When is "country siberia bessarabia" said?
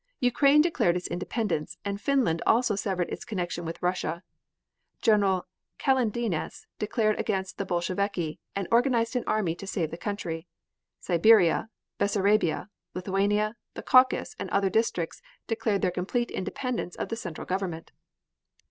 9.99-12.71